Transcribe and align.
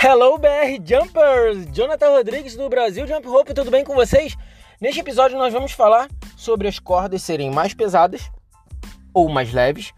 Hello 0.00 0.38
BR 0.38 0.80
Jumpers! 0.84 1.66
Jonathan 1.72 2.10
Rodrigues 2.10 2.54
do 2.54 2.68
Brasil 2.68 3.04
Jump 3.04 3.26
Rope, 3.26 3.52
tudo 3.52 3.68
bem 3.68 3.82
com 3.82 3.96
vocês? 3.96 4.36
Neste 4.80 5.00
episódio 5.00 5.36
nós 5.36 5.52
vamos 5.52 5.72
falar 5.72 6.08
sobre 6.36 6.68
as 6.68 6.78
cordas 6.78 7.20
serem 7.20 7.50
mais 7.50 7.74
pesadas 7.74 8.30
ou 9.12 9.28
mais 9.28 9.52
leves 9.52 9.92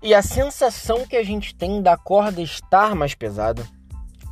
e 0.00 0.14
a 0.14 0.22
sensação 0.22 1.04
que 1.04 1.16
a 1.16 1.24
gente 1.24 1.52
tem 1.52 1.82
da 1.82 1.96
corda 1.96 2.40
estar 2.40 2.94
mais 2.94 3.12
pesada 3.12 3.66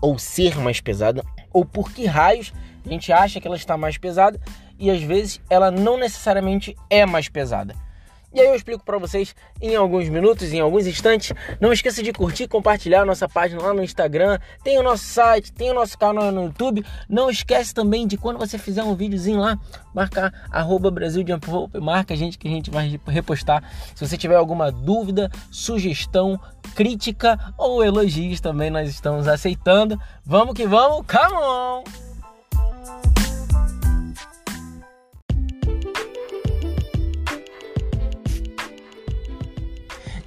ou 0.01 0.21
ser 0.21 0.57
mais 0.57 0.81
pesada 0.81 1.25
ou 1.53 1.65
por 1.65 1.91
que 1.91 2.07
raios 2.07 2.53
a 2.87 2.89
gente 2.89 3.13
acha 3.13 3.41
que 3.41 3.49
ela 3.49 3.57
está 3.57 3.77
mais 3.77 3.99
pesada 3.99 4.41
e 4.79 4.89
às 4.89 5.03
vezes 5.03 5.41
ela 5.51 5.69
não 5.69 5.99
necessariamente 5.99 6.77
é 6.89 7.05
mais 7.05 7.29
pesada. 7.29 7.75
E 8.33 8.41
aí 8.41 8.47
eu 8.47 8.55
explico 8.55 8.85
para 8.85 8.99
vocês 8.99 9.35
em 9.61 9.75
alguns 9.75 10.09
minutos, 10.09 10.53
em 10.53 10.61
alguns 10.61 10.87
instantes. 10.87 11.33
Não 11.61 11.73
esqueça 11.73 12.03
de 12.03 12.13
curtir, 12.13 12.47
compartilhar 12.47 13.03
a 13.03 13.05
nossa 13.05 13.29
página 13.29 13.63
lá 13.63 13.73
no 13.73 13.83
Instagram, 13.83 14.39
tem 14.63 14.79
o 14.79 14.83
nosso 14.83 15.05
site, 15.05 15.53
tem 15.53 15.71
o 15.71 15.75
nosso 15.75 15.97
canal 15.99 16.31
no 16.31 16.45
YouTube. 16.45 16.85
Não 17.09 17.31
esquece 17.31 17.73
também 17.73 18.07
de 18.07 18.19
quando 18.19 18.39
você 18.39 18.59
fizer 18.59 18.83
um 18.83 18.95
videozinho 18.95 19.41
lá, 19.41 19.59
marcar 19.95 20.33
arroba 20.51 20.91
Brasil 20.91 21.25
Rope, 21.47 21.81
marca 21.81 22.15
a 22.15 22.17
gente 22.17 22.39
que 22.39 22.47
a 22.47 22.51
gente 22.51 22.71
vai 22.71 23.01
repostar. 23.07 23.63
Se 23.95 24.07
você 24.07 24.17
tiver 24.17 24.37
alguma 24.37 24.71
dúvida, 24.71 25.31
sugestão, 25.51 26.39
crítica 26.75 27.39
ou 27.57 27.83
elogios 27.83 28.41
também 28.41 28.71
nós 28.71 28.89
estamos 28.89 29.27
aceitando. 29.27 29.99
Vamos 30.25 30.55
que 30.55 30.67
vamos, 30.67 31.07
come 31.07 31.35
on! 31.35 32.08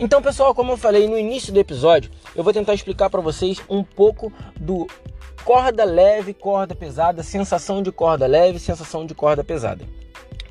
Então, 0.04 0.20
pessoal, 0.20 0.56
como 0.56 0.72
eu 0.72 0.78
falei 0.78 1.08
no 1.08 1.16
início 1.16 1.54
do 1.54 1.60
episódio, 1.60 2.10
eu 2.36 2.44
vou 2.44 2.52
tentar 2.52 2.74
explicar 2.74 3.08
para 3.08 3.22
vocês 3.22 3.62
um 3.70 3.84
pouco 3.84 4.34
do 4.60 4.88
corda 5.46 5.84
leve, 5.84 6.34
corda 6.34 6.74
pesada, 6.74 7.22
sensação 7.22 7.84
de 7.84 7.92
corda 7.92 8.26
leve, 8.26 8.58
sensação 8.58 9.06
de 9.06 9.14
corda 9.14 9.44
pesada. 9.44 9.86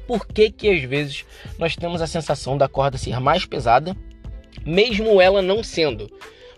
Por 0.06 0.24
que 0.24 0.52
que 0.52 0.70
às 0.70 0.84
vezes 0.84 1.24
nós 1.58 1.74
temos 1.74 2.00
a 2.00 2.06
sensação 2.06 2.56
da 2.56 2.68
corda 2.68 2.96
ser 2.96 3.18
mais 3.18 3.44
pesada, 3.44 3.96
mesmo 4.64 5.20
ela 5.20 5.42
não 5.42 5.64
sendo? 5.64 6.08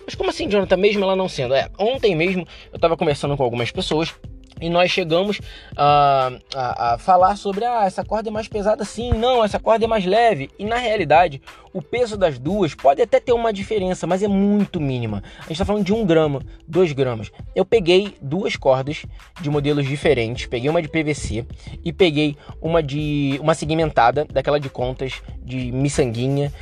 Mas 0.05 0.15
como 0.15 0.29
assim, 0.29 0.47
Jonathan, 0.47 0.77
mesmo 0.77 1.03
ela 1.03 1.17
não 1.17 1.31
sendo? 1.31 1.55
É, 1.55 1.71
ontem 1.79 2.15
mesmo 2.15 2.47
eu 2.71 2.77
estava 2.77 2.95
conversando 2.95 3.39
com 3.39 3.43
algumas 3.43 3.71
pessoas 3.71 4.15
e 4.63 4.71
nós 4.71 4.91
chegamos 4.93 5.41
a, 5.77 6.31
a, 6.55 6.95
a, 6.95 6.99
falar 6.99 7.37
sobre 7.37 7.65
ah, 7.65 7.85
essa 7.85 8.05
corda 8.05 8.29
é 8.29 8.33
mais 8.33 8.47
pesada 8.47 8.85
sim, 8.85 9.13
não, 9.13 9.45
essa 9.45 9.59
corda 9.59 9.85
é 9.85 9.89
mais 9.89 10.07
leve. 10.07 10.51
E 10.57 10.65
na 10.65 10.77
realidade, 10.77 11.43
o 11.75 11.83
peso 11.83 12.17
das 12.17 12.39
duas 12.39 12.73
pode 12.73 13.03
até 13.03 13.19
ter 13.19 13.33
uma 13.33 13.53
diferença, 13.53 14.07
mas 14.07 14.23
é 14.23 14.29
muito 14.29 14.81
mínima. 14.81 15.23
A 15.39 15.43
gente 15.43 15.53
está 15.55 15.65
falando 15.65 15.85
de 15.85 15.93
um 15.93 16.07
grama, 16.07 16.41
dois 16.67 16.93
gramas. 16.93 17.33
Eu 17.57 17.65
peguei 17.65 18.15
duas 18.23 18.55
cordas 18.55 19.05
de 19.41 19.51
modelos 19.51 19.87
diferentes, 19.87 20.47
peguei 20.47 20.71
uma 20.71 20.81
de 20.81 20.89
PVC 20.89 21.45
e 21.85 21.93
peguei 21.93 22.37
uma 22.61 22.81
de 22.81 23.39
uma 23.43 23.55
segmentada, 23.55 24.25
daquela 24.25 24.61
de 24.61 24.71
contas 24.71 25.21
de 25.43 25.73
miçanguinha, 25.73 26.53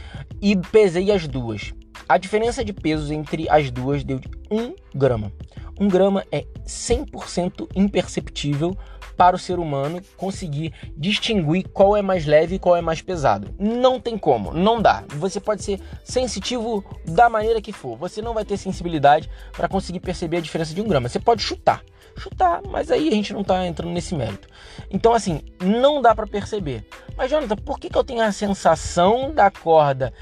e 0.41 0.57
pesei 0.57 1.13
as 1.13 1.29
duas. 1.29 1.75
A 2.09 2.17
diferença 2.17 2.65
de 2.65 2.73
pesos 2.73 3.11
entre 3.11 3.49
as 3.49 3.71
duas 3.71 4.03
deu 4.03 4.19
de 4.19 4.29
1 4.51 4.75
grama. 4.95 5.31
1 5.79 5.89
grama 5.89 6.25
é 6.33 6.45
100% 6.71 7.69
imperceptível 7.75 8.77
para 9.17 9.37
o 9.37 9.39
ser 9.39 9.59
humano 9.59 10.01
conseguir 10.17 10.73
distinguir 10.97 11.69
qual 11.69 11.95
é 11.95 12.01
mais 12.01 12.25
leve 12.25 12.55
e 12.55 12.59
qual 12.59 12.75
é 12.75 12.81
mais 12.81 13.03
pesado. 13.03 13.55
Não 13.59 14.01
tem 14.01 14.17
como, 14.17 14.55
não 14.55 14.81
dá. 14.81 15.05
Você 15.09 15.39
pode 15.39 15.63
ser 15.63 15.79
sensitivo 16.03 16.83
da 17.05 17.29
maneira 17.29 17.61
que 17.61 17.71
for, 17.71 17.99
você 17.99 18.23
não 18.23 18.33
vai 18.33 18.47
ter 18.47 18.57
sensibilidade 18.57 19.29
para 19.53 19.69
conseguir 19.69 20.01
perceber 20.01 20.39
a 20.39 20.41
diferença 20.41 20.73
de 20.73 20.81
um 20.81 20.89
grama. 20.89 21.07
Você 21.07 21.21
pode 21.21 21.43
chutar, 21.43 21.83
chutar, 22.17 22.63
mas 22.71 22.91
aí 22.91 23.09
a 23.09 23.13
gente 23.13 23.35
não 23.35 23.43
está 23.43 23.67
entrando 23.67 23.93
nesse 23.93 24.15
mérito. 24.15 24.49
Então, 24.91 25.13
assim, 25.13 25.43
não 25.63 26.01
dá 26.01 26.15
para 26.15 26.27
perceber. 26.27 26.87
Mas, 27.15 27.31
Jonathan, 27.31 27.57
por 27.57 27.79
que, 27.79 27.91
que 27.91 27.99
eu 27.99 28.05
tenho 28.05 28.23
a 28.23 28.33
sensação 28.33 29.35
da 29.35 29.51
corda 29.51 30.15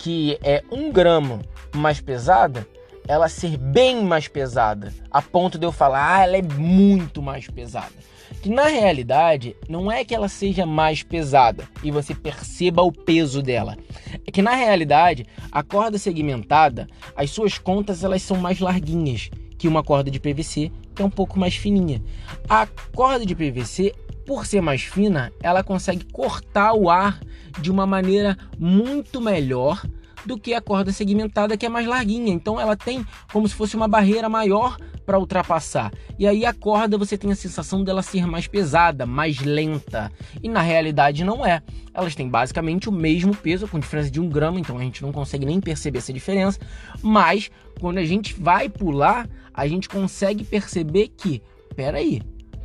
que 0.00 0.38
é 0.42 0.64
um 0.72 0.90
grama 0.90 1.40
mais 1.74 2.00
pesada 2.00 2.66
ela 3.08 3.28
ser 3.28 3.56
bem 3.56 4.04
mais 4.04 4.28
pesada, 4.28 4.92
a 5.10 5.22
ponto 5.22 5.58
de 5.58 5.66
eu 5.66 5.72
falar, 5.72 6.16
ah, 6.16 6.22
ela 6.24 6.36
é 6.36 6.42
muito 6.42 7.22
mais 7.22 7.46
pesada. 7.48 7.92
Que 8.42 8.48
na 8.48 8.64
realidade 8.64 9.56
não 9.68 9.90
é 9.90 10.04
que 10.04 10.14
ela 10.14 10.28
seja 10.28 10.66
mais 10.66 11.02
pesada 11.02 11.68
e 11.82 11.90
você 11.90 12.14
perceba 12.14 12.82
o 12.82 12.92
peso 12.92 13.40
dela. 13.42 13.76
É 14.26 14.30
que 14.30 14.42
na 14.42 14.54
realidade 14.54 15.26
a 15.50 15.62
corda 15.62 15.98
segmentada, 15.98 16.88
as 17.14 17.30
suas 17.30 17.58
contas 17.58 18.02
elas 18.02 18.22
são 18.22 18.36
mais 18.36 18.60
larguinhas 18.60 19.30
que 19.58 19.68
uma 19.68 19.82
corda 19.82 20.10
de 20.10 20.20
PVC, 20.20 20.70
que 20.94 21.02
é 21.02 21.04
um 21.04 21.10
pouco 21.10 21.38
mais 21.38 21.56
fininha. 21.56 22.02
A 22.48 22.66
corda 22.94 23.24
de 23.24 23.34
PVC, 23.34 23.94
por 24.26 24.44
ser 24.44 24.60
mais 24.60 24.82
fina, 24.82 25.32
ela 25.42 25.62
consegue 25.62 26.04
cortar 26.12 26.74
o 26.74 26.90
ar 26.90 27.20
de 27.60 27.70
uma 27.70 27.86
maneira 27.86 28.36
muito 28.58 29.20
melhor 29.20 29.82
do 30.26 30.38
que 30.38 30.52
a 30.52 30.60
corda 30.60 30.92
segmentada 30.92 31.56
que 31.56 31.64
é 31.64 31.68
mais 31.68 31.86
larguinha. 31.86 32.32
Então 32.32 32.60
ela 32.60 32.76
tem 32.76 33.06
como 33.32 33.48
se 33.48 33.54
fosse 33.54 33.76
uma 33.76 33.88
barreira 33.88 34.28
maior 34.28 34.76
para 35.06 35.18
ultrapassar. 35.18 35.92
E 36.18 36.26
aí 36.26 36.44
a 36.44 36.52
corda 36.52 36.98
você 36.98 37.16
tem 37.16 37.30
a 37.30 37.36
sensação 37.36 37.84
dela 37.84 38.02
ser 38.02 38.26
mais 38.26 38.46
pesada, 38.48 39.06
mais 39.06 39.38
lenta. 39.38 40.10
E 40.42 40.48
na 40.48 40.60
realidade 40.60 41.24
não 41.24 41.46
é. 41.46 41.62
Elas 41.94 42.14
têm 42.14 42.28
basicamente 42.28 42.88
o 42.88 42.92
mesmo 42.92 43.34
peso, 43.34 43.68
com 43.68 43.78
diferença 43.78 44.10
de 44.10 44.20
um 44.20 44.28
grama, 44.28 44.60
então 44.60 44.76
a 44.76 44.82
gente 44.82 45.00
não 45.00 45.12
consegue 45.12 45.46
nem 45.46 45.60
perceber 45.60 45.98
essa 45.98 46.12
diferença. 46.12 46.58
Mas 47.00 47.50
quando 47.80 47.98
a 47.98 48.04
gente 48.04 48.34
vai 48.34 48.68
pular, 48.68 49.28
a 49.54 49.66
gente 49.66 49.88
consegue 49.88 50.44
perceber 50.44 51.08
que, 51.16 51.42
peraí, 51.74 52.20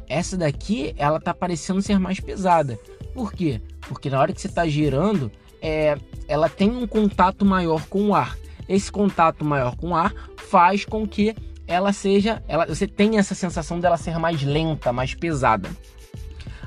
essa 0.09 0.35
daqui 0.35 0.93
ela 0.97 1.19
tá 1.21 1.33
parecendo 1.33 1.81
ser 1.81 1.99
mais 1.99 2.19
pesada. 2.19 2.77
Por 3.13 3.31
quê? 3.31 3.61
Porque 3.81 4.09
na 4.09 4.19
hora 4.19 4.33
que 4.33 4.41
você 4.41 4.47
está 4.47 4.67
girando, 4.67 5.31
é, 5.61 5.97
ela 6.27 6.49
tem 6.49 6.69
um 6.69 6.87
contato 6.87 7.45
maior 7.45 7.85
com 7.87 8.09
o 8.09 8.15
ar. 8.15 8.37
Esse 8.67 8.91
contato 8.91 9.45
maior 9.45 9.75
com 9.75 9.89
o 9.89 9.95
ar 9.95 10.13
faz 10.37 10.85
com 10.85 11.07
que 11.07 11.35
ela 11.67 11.93
seja, 11.93 12.43
ela, 12.47 12.65
você 12.65 12.87
tenha 12.87 13.19
essa 13.19 13.35
sensação 13.35 13.79
dela 13.79 13.97
ser 13.97 14.17
mais 14.17 14.41
lenta, 14.43 14.91
mais 14.91 15.13
pesada. 15.13 15.69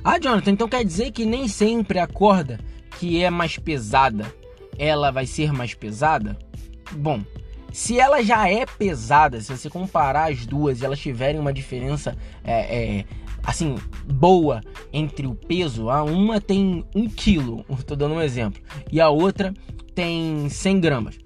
Ah, 0.03 0.19
Jonathan, 0.19 0.51
então 0.53 0.69
quer 0.69 0.85
dizer 0.85 1.11
que 1.13 1.25
nem 1.25 1.49
sempre 1.49 1.99
a 1.99 2.07
corda 2.07 2.59
que 2.99 3.23
é 3.23 3.31
mais 3.31 3.59
pesada, 3.59 4.33
ela 4.79 5.11
vai 5.11 5.27
ser 5.27 5.53
mais 5.53 5.75
pesada? 5.75 6.39
Bom, 6.93 7.23
se 7.73 7.99
ela 7.99 8.23
já 8.23 8.49
é 8.49 8.65
pesada, 8.65 9.41
se 9.41 9.51
você 9.51 9.69
comparar 9.69 10.31
as 10.31 10.47
duas 10.47 10.81
e 10.81 10.85
elas 10.85 11.01
tiverem 11.01 11.41
uma 11.41 11.53
diferença 11.53 12.17
é, 12.45 12.99
é, 12.99 13.05
assim, 13.45 13.77
boa 14.07 14.61
entre 14.93 15.27
o 15.27 15.35
peso, 15.35 15.91
a 15.91 16.03
uma 16.03 16.41
tem 16.41 16.85
um 16.95 17.09
quilo, 17.09 17.65
estou 17.79 17.97
dando 17.97 18.15
um 18.15 18.23
exemplo, 18.23 18.63
e 18.91 19.01
a 19.01 19.09
outra 19.09 19.55
tem 19.95 20.49
100 20.49 20.81
gramas. 20.81 21.19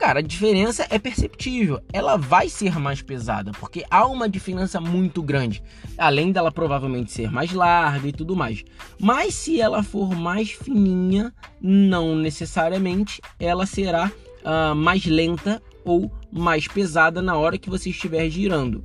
Cara, 0.00 0.20
a 0.20 0.22
diferença 0.22 0.86
é 0.88 0.98
perceptível. 0.98 1.78
Ela 1.92 2.16
vai 2.16 2.48
ser 2.48 2.78
mais 2.78 3.02
pesada, 3.02 3.52
porque 3.60 3.84
há 3.90 4.06
uma 4.06 4.30
diferença 4.30 4.80
muito 4.80 5.22
grande. 5.22 5.62
Além 5.98 6.32
dela 6.32 6.50
provavelmente 6.50 7.12
ser 7.12 7.30
mais 7.30 7.52
larga 7.52 8.08
e 8.08 8.12
tudo 8.12 8.34
mais. 8.34 8.64
Mas 8.98 9.34
se 9.34 9.60
ela 9.60 9.82
for 9.82 10.14
mais 10.16 10.52
fininha, 10.52 11.30
não 11.60 12.16
necessariamente 12.16 13.20
ela 13.38 13.66
será 13.66 14.10
uh, 14.40 14.74
mais 14.74 15.04
lenta 15.04 15.62
ou 15.84 16.10
mais 16.32 16.66
pesada 16.66 17.20
na 17.20 17.36
hora 17.36 17.58
que 17.58 17.68
você 17.68 17.90
estiver 17.90 18.30
girando. 18.30 18.82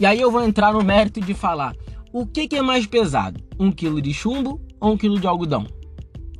E 0.00 0.04
aí 0.04 0.20
eu 0.20 0.30
vou 0.30 0.42
entrar 0.42 0.72
no 0.72 0.82
mérito 0.82 1.20
de 1.20 1.34
falar 1.34 1.72
o 2.20 2.26
que, 2.26 2.48
que 2.48 2.56
é 2.56 2.62
mais 2.62 2.84
pesado? 2.84 3.40
Um 3.60 3.70
quilo 3.70 4.02
de 4.02 4.12
chumbo 4.12 4.60
ou 4.80 4.92
um 4.92 4.96
quilo 4.96 5.20
de 5.20 5.26
algodão? 5.28 5.66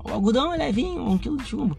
O 0.05 0.11
algodão 0.11 0.53
é 0.53 0.57
levinho, 0.57 1.09
um 1.09 1.17
quilo 1.17 1.37
de 1.37 1.45
chumbo. 1.45 1.79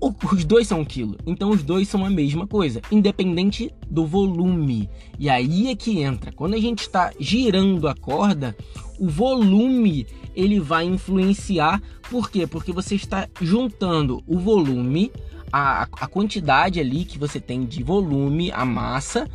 Os 0.00 0.44
dois 0.44 0.66
são 0.66 0.80
um 0.80 0.84
quilo, 0.84 1.18
então 1.26 1.50
os 1.50 1.62
dois 1.62 1.88
são 1.88 2.06
a 2.06 2.10
mesma 2.10 2.46
coisa, 2.46 2.80
independente 2.90 3.70
do 3.90 4.06
volume. 4.06 4.88
E 5.18 5.28
aí 5.28 5.68
é 5.68 5.76
que 5.76 6.00
entra. 6.00 6.32
Quando 6.32 6.54
a 6.54 6.58
gente 6.58 6.80
está 6.80 7.12
girando 7.18 7.86
a 7.86 7.94
corda, 7.94 8.56
o 8.98 9.08
volume 9.08 10.06
ele 10.34 10.60
vai 10.60 10.86
influenciar. 10.86 11.82
Por 12.08 12.30
quê? 12.30 12.46
Porque 12.46 12.72
você 12.72 12.94
está 12.94 13.28
juntando 13.42 14.22
o 14.26 14.38
volume, 14.38 15.12
a, 15.52 15.82
a 15.82 16.06
quantidade 16.06 16.80
ali 16.80 17.04
que 17.04 17.18
você 17.18 17.40
tem 17.40 17.66
de 17.66 17.82
volume, 17.82 18.50
a 18.52 18.64
massa 18.64 19.28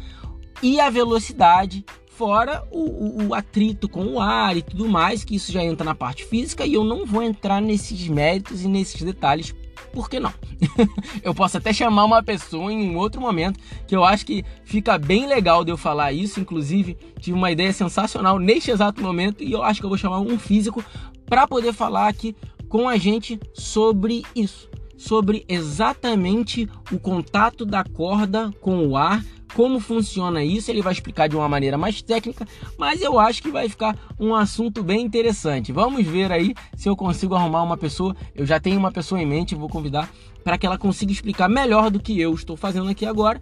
e 0.64 0.80
a 0.80 0.90
velocidade 0.90 1.86
Fora 2.16 2.64
o, 2.72 2.80
o, 2.80 3.28
o, 3.28 3.34
atrito 3.34 3.90
com 3.90 4.06
o 4.06 4.20
ar 4.20 4.56
e 4.56 4.62
tudo 4.62 4.88
mais, 4.88 5.24
que 5.24 5.36
isso 5.36 5.52
já 5.52 5.64
entra 5.64 5.84
na 5.84 5.96
parte 5.96 6.24
física 6.24 6.66
e 6.66 6.74
eu 6.74 6.84
não 6.84 7.06
vou 7.06 7.24
entrar 7.24 7.60
nesses 7.60 8.08
méritos 8.08 8.64
e 8.64 8.68
nesses 8.68 9.02
detalhes, 9.02 9.54
por 9.92 10.08
que 10.08 10.20
não? 10.20 10.32
eu 11.24 11.34
posso 11.34 11.58
até 11.58 11.74
chamar 11.74 12.06
uma 12.06 12.22
pessoa 12.22 12.72
em 12.72 12.90
um 12.90 12.98
outro 12.98 13.20
momento, 13.20 13.60
que 13.88 13.96
eu 13.96 14.04
acho 14.04 14.26
que 14.26 14.46
fica 14.64 14.98
bem 14.98 15.26
legal 15.26 15.66
de 15.66 15.72
eu 15.72 15.78
falar 15.78 16.14
isso. 16.14 16.40
Inclusive, 16.40 16.96
tive 17.20 17.36
uma 17.36 17.52
ideia 17.52 17.74
sensacional 17.74 18.38
neste 18.38 18.70
exato 18.70 19.02
momento 19.02 19.44
e 19.44 19.52
eu 19.52 19.64
acho 19.64 19.80
que 19.80 19.86
eu 19.86 19.90
vou 19.90 19.98
chamar 19.98 20.20
um 20.20 20.38
físico 20.38 20.86
para 21.26 21.48
poder 21.48 21.74
falar 21.74 22.08
aqui 22.08 22.36
com 22.70 22.88
a 22.88 22.96
gente 22.96 23.40
sobre 23.54 24.24
isso 24.36 24.70
sobre 24.96 25.44
exatamente 25.50 26.70
o 26.92 26.98
contato 26.98 27.66
da 27.66 27.84
corda 27.84 28.54
com 28.62 28.88
o 28.88 28.96
ar 28.96 29.22
como 29.54 29.80
funciona 29.80 30.44
isso, 30.44 30.72
ele 30.72 30.82
vai 30.82 30.94
explicar 30.94 31.28
de 31.28 31.36
uma 31.36 31.48
maneira 31.48 31.78
mais 31.78 32.02
técnica, 32.02 32.48
mas 32.78 33.02
eu 33.02 33.20
acho 33.20 33.42
que 33.42 33.52
vai 33.52 33.70
ficar 33.70 33.98
um 34.20 34.34
assunto 34.36 34.84
bem 34.84 35.02
interessante. 35.02 35.72
Vamos 35.72 36.06
ver 36.06 36.32
aí 36.32 36.54
se 36.76 36.90
eu 36.90 36.96
consigo 36.96 37.36
arrumar 37.36 37.64
uma 37.64 37.78
pessoa. 37.78 38.16
Eu 38.36 38.46
já 38.46 38.60
tenho 38.60 38.80
uma 38.80 38.92
pessoa 38.92 39.22
em 39.22 39.26
mente, 39.26 39.56
vou 39.56 39.70
convidar 39.70 40.10
para 40.44 40.58
que 40.58 40.66
ela 40.66 40.78
consiga 40.78 41.12
explicar 41.12 41.48
melhor 41.48 41.90
do 41.90 42.00
que 42.00 42.20
eu 42.20 42.34
estou 42.34 42.58
fazendo 42.58 42.90
aqui 42.90 43.06
agora, 43.06 43.42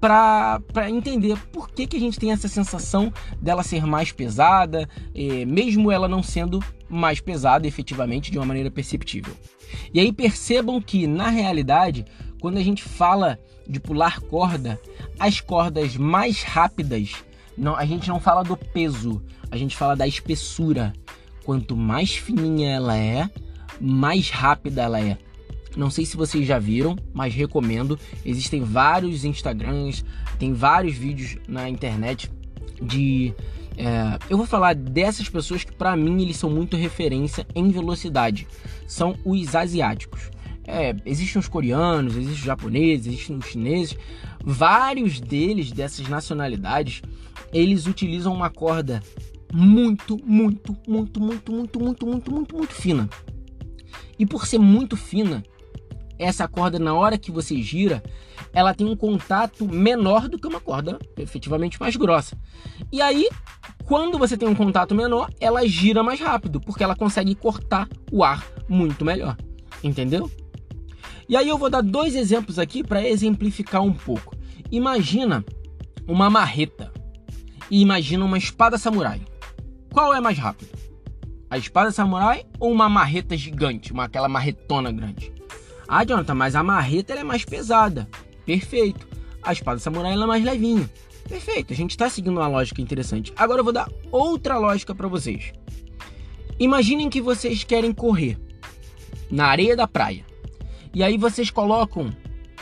para 0.00 0.88
entender 0.88 1.38
por 1.52 1.70
que, 1.70 1.86
que 1.86 1.96
a 1.96 2.00
gente 2.00 2.18
tem 2.18 2.32
essa 2.32 2.48
sensação 2.48 3.12
dela 3.40 3.62
ser 3.62 3.84
mais 3.86 4.10
pesada, 4.10 4.88
eh, 5.14 5.44
mesmo 5.44 5.92
ela 5.92 6.08
não 6.08 6.22
sendo 6.22 6.64
mais 6.88 7.20
pesada 7.20 7.68
efetivamente 7.68 8.30
de 8.30 8.38
uma 8.38 8.46
maneira 8.46 8.70
perceptível. 8.70 9.34
E 9.92 10.00
aí 10.00 10.10
percebam 10.10 10.80
que, 10.80 11.06
na 11.06 11.28
realidade, 11.28 12.04
quando 12.40 12.56
a 12.56 12.62
gente 12.62 12.82
fala 12.82 13.38
de 13.68 13.78
pular 13.78 14.20
corda, 14.20 14.80
as 15.20 15.38
cordas 15.38 15.96
mais 15.98 16.42
rápidas, 16.42 17.14
não, 17.56 17.76
a 17.76 17.84
gente 17.84 18.08
não 18.08 18.18
fala 18.18 18.42
do 18.42 18.56
peso, 18.56 19.22
a 19.50 19.56
gente 19.56 19.76
fala 19.76 19.94
da 19.94 20.08
espessura. 20.08 20.94
Quanto 21.44 21.76
mais 21.76 22.16
fininha 22.16 22.70
ela 22.70 22.96
é, 22.96 23.28
mais 23.78 24.30
rápida 24.30 24.82
ela 24.82 25.00
é. 25.00 25.18
Não 25.76 25.90
sei 25.90 26.06
se 26.06 26.16
vocês 26.16 26.46
já 26.46 26.58
viram, 26.58 26.96
mas 27.12 27.34
recomendo. 27.34 27.98
Existem 28.24 28.62
vários 28.64 29.24
Instagrams, 29.24 30.04
tem 30.38 30.54
vários 30.54 30.96
vídeos 30.96 31.36
na 31.46 31.68
internet 31.68 32.30
de. 32.80 33.34
É, 33.76 34.18
eu 34.28 34.36
vou 34.36 34.46
falar 34.46 34.74
dessas 34.74 35.28
pessoas 35.28 35.64
que, 35.64 35.72
para 35.72 35.96
mim, 35.96 36.22
eles 36.22 36.36
são 36.36 36.50
muito 36.50 36.76
referência 36.76 37.46
em 37.54 37.70
velocidade. 37.70 38.46
São 38.86 39.16
os 39.24 39.54
asiáticos. 39.54 40.30
É, 40.66 40.94
existem 41.04 41.40
os 41.40 41.48
coreanos, 41.48 42.14
existem 42.14 42.34
os 42.34 42.44
japoneses, 42.44 43.06
existem 43.06 43.36
os 43.36 43.46
chineses. 43.46 43.96
Vários 44.42 45.20
deles, 45.20 45.72
dessas 45.72 46.08
nacionalidades, 46.08 47.02
eles 47.52 47.86
utilizam 47.86 48.32
uma 48.32 48.50
corda 48.50 49.02
muito, 49.52 50.18
muito, 50.24 50.76
muito, 50.86 51.20
muito, 51.20 51.52
muito, 51.52 51.80
muito, 51.80 52.06
muito, 52.06 52.32
muito, 52.32 52.56
muito 52.56 52.74
fina. 52.74 53.08
E 54.18 54.26
por 54.26 54.46
ser 54.46 54.58
muito 54.58 54.96
fina, 54.96 55.42
essa 56.18 56.46
corda, 56.46 56.78
na 56.78 56.94
hora 56.94 57.18
que 57.18 57.30
você 57.30 57.60
gira, 57.62 58.02
ela 58.52 58.74
tem 58.74 58.86
um 58.86 58.96
contato 58.96 59.66
menor 59.66 60.28
do 60.28 60.38
que 60.38 60.46
uma 60.46 60.60
corda 60.60 60.98
efetivamente 61.16 61.80
mais 61.80 61.96
grossa. 61.96 62.38
E 62.92 63.00
aí, 63.00 63.28
quando 63.84 64.18
você 64.18 64.36
tem 64.36 64.48
um 64.48 64.54
contato 64.54 64.94
menor, 64.94 65.30
ela 65.40 65.66
gira 65.66 66.02
mais 66.02 66.20
rápido, 66.20 66.60
porque 66.60 66.84
ela 66.84 66.94
consegue 66.94 67.34
cortar 67.34 67.88
o 68.12 68.22
ar 68.22 68.44
muito 68.68 69.04
melhor. 69.04 69.36
Entendeu? 69.82 70.30
E 71.30 71.36
aí 71.36 71.48
eu 71.48 71.56
vou 71.56 71.70
dar 71.70 71.80
dois 71.80 72.16
exemplos 72.16 72.58
aqui 72.58 72.82
para 72.82 73.06
exemplificar 73.06 73.80
um 73.82 73.92
pouco. 73.92 74.36
Imagina 74.68 75.44
uma 76.04 76.28
marreta 76.28 76.92
e 77.70 77.80
imagina 77.80 78.24
uma 78.24 78.36
espada 78.36 78.76
samurai. 78.76 79.22
Qual 79.92 80.12
é 80.12 80.20
mais 80.20 80.36
rápido? 80.36 80.76
A 81.48 81.56
espada 81.56 81.92
samurai 81.92 82.44
ou 82.58 82.72
uma 82.72 82.88
marreta 82.88 83.36
gigante, 83.36 83.92
uma 83.92 84.06
aquela 84.06 84.28
marretona 84.28 84.90
grande? 84.90 85.32
Ah, 85.86 86.04
Jonathan, 86.04 86.34
mas 86.34 86.56
a 86.56 86.64
marreta 86.64 87.14
é 87.14 87.22
mais 87.22 87.44
pesada. 87.44 88.08
Perfeito. 88.44 89.06
A 89.40 89.52
espada 89.52 89.78
samurai 89.78 90.14
é 90.14 90.26
mais 90.26 90.42
levinha. 90.42 90.90
Perfeito. 91.28 91.72
A 91.72 91.76
gente 91.76 91.92
está 91.92 92.10
seguindo 92.10 92.38
uma 92.38 92.48
lógica 92.48 92.82
interessante. 92.82 93.32
Agora 93.36 93.60
eu 93.60 93.64
vou 93.64 93.72
dar 93.72 93.88
outra 94.10 94.58
lógica 94.58 94.96
para 94.96 95.06
vocês. 95.06 95.52
Imaginem 96.58 97.08
que 97.08 97.20
vocês 97.20 97.62
querem 97.62 97.92
correr 97.92 98.36
na 99.30 99.46
areia 99.46 99.76
da 99.76 99.86
praia. 99.86 100.28
E 100.94 101.02
aí 101.02 101.16
vocês 101.16 101.50
colocam 101.50 102.10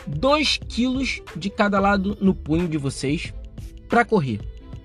2 0.07 0.61
quilos 0.69 1.23
de 1.37 1.51
cada 1.51 1.81
lado 1.81 2.17
no 2.21 2.35
punho 2.35 2.69
de 2.69 2.79
vocês 2.79 3.33
para 3.89 4.05
correr. 4.05 4.41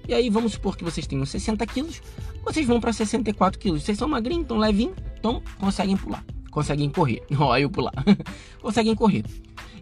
E 0.08 0.14
aí 0.14 0.30
vamos 0.30 0.54
supor 0.54 0.76
que 0.78 0.84
vocês 0.84 1.08
tenham 1.08 1.26
60 1.26 1.66
quilos, 1.68 2.02
vocês 2.44 2.66
vão 2.66 2.80
para 2.80 2.92
64 2.92 3.60
quilos. 3.60 3.84
Vocês 3.84 3.98
são 3.98 4.08
magrinhos, 4.08 4.48
tão 4.48 4.58
levinhos, 4.58 4.98
então 5.18 5.42
conseguem 5.60 5.96
pular 5.96 6.24
conseguem 6.54 6.90
correr. 6.90 7.24
Olha 7.38 7.64
eu 7.64 7.70
pular. 7.70 7.94
conseguem 8.62 8.96
correr. 8.96 9.26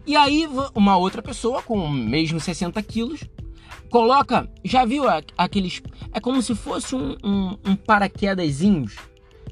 E 0.04 0.16
aí 0.16 0.48
uma 0.74 0.96
outra 0.96 1.22
pessoa 1.22 1.62
com 1.62 1.88
mesmo 1.88 2.40
60 2.40 2.82
quilos 2.82 3.22
coloca, 3.88 4.48
já 4.64 4.84
viu 4.84 5.04
aqueles, 5.36 5.82
é 6.12 6.18
como 6.18 6.40
se 6.40 6.54
fosse 6.54 6.96
um, 6.96 7.14
um, 7.22 7.58
um 7.64 7.76
paraquedazinhos 7.76 8.96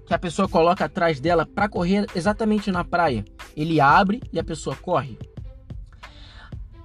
que 0.07 0.15
a 0.15 0.19
pessoa 0.19 0.49
coloca 0.49 0.87
atrás 0.87 1.21
dela 1.21 1.47
para 1.47 1.69
correr 1.69 2.07
exatamente 2.17 2.73
na 2.73 2.83
praia. 2.83 3.25
Ele 3.57 3.81
abre 3.81 4.23
e 4.33 4.39
a 4.39 4.45
pessoa 4.45 4.77
corre. 4.77 5.19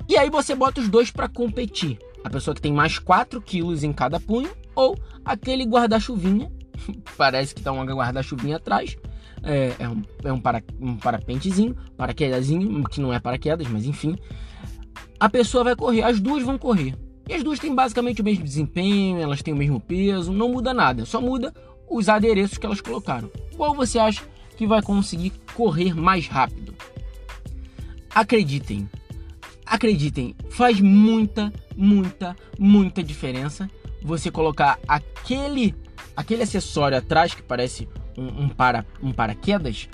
E 0.07 0.17
aí 0.17 0.29
você 0.29 0.53
bota 0.53 0.81
os 0.81 0.87
dois 0.87 1.11
para 1.11 1.27
competir. 1.27 1.97
A 2.23 2.29
pessoa 2.29 2.53
que 2.53 2.61
tem 2.61 2.73
mais 2.73 2.99
4 2.99 3.41
quilos 3.41 3.83
em 3.83 3.91
cada 3.91 4.19
punho 4.19 4.51
ou 4.75 4.97
aquele 5.23 5.63
guarda-chuvinha, 5.63 6.51
parece 7.17 7.55
que 7.55 7.61
tá 7.61 7.71
um 7.71 7.83
guarda-chuvinha 7.83 8.57
atrás, 8.57 8.97
é, 9.43 9.73
é, 9.79 9.89
um, 9.89 10.01
é 10.23 10.33
um, 10.33 10.39
para, 10.39 10.63
um 10.79 10.97
parapentezinho, 10.97 11.75
paraquedazinho, 11.95 12.83
que 12.85 12.99
não 12.99 13.13
é 13.13 13.19
paraquedas, 13.19 13.67
mas 13.67 13.85
enfim. 13.85 14.17
A 15.19 15.29
pessoa 15.29 15.63
vai 15.63 15.75
correr, 15.75 16.01
as 16.01 16.19
duas 16.19 16.43
vão 16.43 16.57
correr. 16.57 16.95
E 17.27 17.33
as 17.33 17.43
duas 17.43 17.59
têm 17.59 17.73
basicamente 17.73 18.21
o 18.21 18.23
mesmo 18.23 18.43
desempenho, 18.43 19.19
elas 19.19 19.41
têm 19.41 19.53
o 19.53 19.57
mesmo 19.57 19.79
peso, 19.79 20.31
não 20.31 20.49
muda 20.49 20.73
nada, 20.73 21.05
só 21.05 21.19
muda 21.19 21.53
os 21.89 22.09
adereços 22.09 22.57
que 22.57 22.65
elas 22.65 22.81
colocaram. 22.81 23.31
Qual 23.55 23.73
você 23.73 23.97
acha 23.97 24.23
que 24.55 24.67
vai 24.67 24.81
conseguir 24.81 25.33
correr 25.53 25.93
mais 25.93 26.27
rápido? 26.27 26.73
Acreditem, 28.09 28.89
acreditem, 29.65 30.35
faz 30.49 30.79
muita, 30.79 31.51
muita, 31.75 32.35
muita 32.57 33.03
diferença 33.03 33.69
você 34.01 34.29
colocar 34.29 34.79
aquele 34.87 35.75
aquele 36.15 36.43
acessório 36.43 36.97
atrás 36.97 37.33
que 37.33 37.41
parece 37.41 37.89
um, 38.17 38.43
um, 38.43 38.49
para, 38.49 38.85
um 39.01 39.11
paraquedas, 39.11 39.89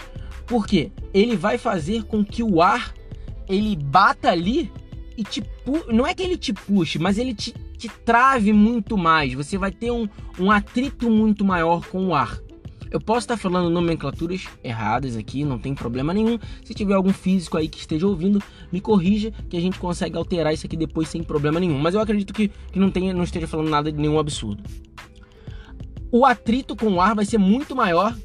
porque 0.45 0.91
ele 1.13 1.35
vai 1.35 1.57
fazer 1.57 2.03
com 2.03 2.23
que 2.23 2.43
o 2.43 2.61
ar 2.61 2.93
ele 3.47 3.75
bata 3.75 4.29
ali 4.29 4.71
e 5.17 5.23
te 5.23 5.43
não 5.91 6.05
é 6.05 6.13
que 6.13 6.23
ele 6.23 6.37
te 6.37 6.53
puxe, 6.53 6.99
mas 6.99 7.17
ele 7.17 7.33
te, 7.33 7.51
te 7.77 7.89
trave 7.89 8.53
muito 8.53 8.97
mais. 8.97 9.33
Você 9.33 9.57
vai 9.57 9.71
ter 9.71 9.91
um, 9.91 10.07
um 10.39 10.51
atrito 10.51 11.09
muito 11.09 11.43
maior 11.43 11.85
com 11.87 12.07
o 12.07 12.15
ar. 12.15 12.39
Eu 12.91 12.99
posso 12.99 13.21
estar 13.21 13.37
falando 13.37 13.69
nomenclaturas 13.69 14.47
erradas 14.63 15.15
aqui, 15.15 15.43
não 15.45 15.57
tem 15.57 15.73
problema 15.73 16.13
nenhum. 16.13 16.37
Se 16.63 16.73
tiver 16.73 16.93
algum 16.93 17.13
físico 17.13 17.57
aí 17.57 17.67
que 17.67 17.79
esteja 17.79 18.05
ouvindo, 18.05 18.43
me 18.71 18.81
corrija 18.81 19.31
que 19.49 19.55
a 19.57 19.61
gente 19.61 19.79
consegue 19.79 20.17
alterar 20.17 20.53
isso 20.53 20.65
aqui 20.65 20.75
depois 20.75 21.07
sem 21.07 21.23
problema 21.23 21.59
nenhum. 21.59 21.79
Mas 21.79 21.95
eu 21.95 22.01
acredito 22.01 22.33
que, 22.33 22.49
que 22.49 22.77
não, 22.77 22.91
tenha, 22.91 23.13
não 23.13 23.23
esteja 23.23 23.47
falando 23.47 23.69
nada 23.69 23.91
de 23.91 23.97
nenhum 23.97 24.19
absurdo 24.19 24.61
o 26.11 26.25
atrito 26.25 26.75
com 26.75 26.87
o 26.87 27.01
ar 27.01 27.15
vai 27.15 27.23
ser 27.23 27.37
muito 27.37 27.75
maior 27.75 28.15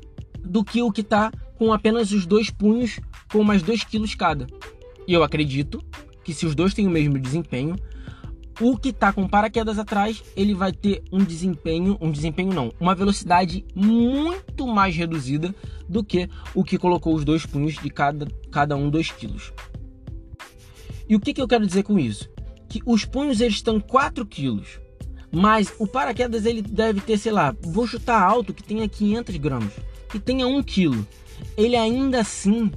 do 0.40 0.64
que 0.64 0.82
o 0.82 0.90
que 0.90 1.02
está 1.02 1.30
com 1.56 1.72
apenas 1.72 2.10
os 2.10 2.26
dois 2.26 2.50
punhos 2.50 2.98
com 3.30 3.44
mais 3.44 3.62
2 3.62 3.84
quilos 3.84 4.14
cada. 4.14 4.46
E 5.06 5.12
eu 5.12 5.22
acredito 5.22 5.82
que 6.24 6.34
se 6.34 6.44
os 6.44 6.54
dois 6.54 6.74
têm 6.74 6.86
o 6.86 6.90
mesmo 6.90 7.18
desempenho, 7.18 7.76
o 8.60 8.76
que 8.76 8.88
está 8.88 9.12
com 9.12 9.28
paraquedas 9.28 9.78
atrás, 9.78 10.22
ele 10.34 10.54
vai 10.54 10.72
ter 10.72 11.02
um 11.12 11.22
desempenho, 11.22 11.98
um 12.00 12.10
desempenho 12.10 12.52
não, 12.52 12.72
uma 12.80 12.94
velocidade 12.94 13.64
muito 13.74 14.66
mais 14.66 14.96
reduzida 14.96 15.54
do 15.88 16.02
que 16.02 16.28
o 16.54 16.64
que 16.64 16.78
colocou 16.78 17.14
os 17.14 17.24
dois 17.24 17.44
punhos 17.44 17.74
de 17.74 17.90
cada, 17.90 18.26
cada 18.50 18.76
um 18.76 18.88
2 18.88 19.10
quilos. 19.12 19.52
E 21.08 21.14
o 21.14 21.20
que, 21.20 21.32
que 21.32 21.40
eu 21.40 21.48
quero 21.48 21.66
dizer 21.66 21.82
com 21.82 21.98
isso? 21.98 22.28
Que 22.68 22.80
os 22.84 23.04
punhos 23.04 23.40
eles 23.40 23.54
estão 23.54 23.78
4 23.78 24.24
quilos. 24.26 24.80
Mas 25.30 25.72
o 25.78 25.86
paraquedas 25.86 26.46
ele 26.46 26.62
deve 26.62 27.00
ter, 27.00 27.18
sei 27.18 27.32
lá, 27.32 27.54
vou 27.60 27.86
chutar 27.86 28.22
alto 28.22 28.54
que 28.54 28.62
tenha 28.62 28.88
500 28.88 29.36
gramas, 29.36 29.72
que 30.08 30.18
tenha 30.18 30.46
1 30.46 30.62
quilo. 30.62 31.06
Ele 31.56 31.76
ainda 31.76 32.20
assim 32.20 32.72